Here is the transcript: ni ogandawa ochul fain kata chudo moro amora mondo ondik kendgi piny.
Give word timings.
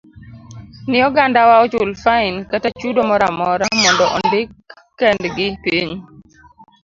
ni 0.89 0.99
ogandawa 1.07 1.55
ochul 1.65 1.91
fain 2.03 2.33
kata 2.51 2.69
chudo 2.79 2.99
moro 3.09 3.23
amora 3.31 3.65
mondo 3.81 4.05
ondik 4.17 4.49
kendgi 4.99 5.47
piny. 5.63 5.91